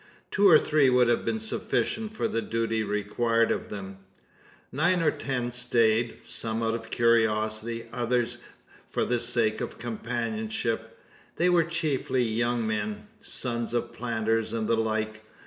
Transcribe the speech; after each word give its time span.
Two 0.31 0.49
or 0.49 0.57
three 0.57 0.89
would 0.89 1.07
have 1.09 1.25
been 1.25 1.37
sufficient 1.37 2.15
for 2.15 2.27
the 2.27 2.41
duty 2.41 2.81
required 2.81 3.51
of 3.51 3.69
them. 3.69 3.99
Nine 4.71 4.99
or 5.03 5.11
ten 5.11 5.51
stayed 5.51 6.17
some 6.23 6.63
out 6.63 6.73
of 6.73 6.89
curiosity, 6.89 7.85
others 7.93 8.37
for 8.89 9.05
the 9.05 9.19
sake 9.19 9.61
of 9.61 9.77
companionship. 9.77 10.97
They 11.35 11.49
were 11.51 11.63
chiefly 11.63 12.23
young 12.23 12.65
men 12.65 13.09
sons 13.21 13.75
of 13.75 13.93
planters 13.93 14.53
and 14.53 14.67
the 14.67 14.75
like. 14.75 15.23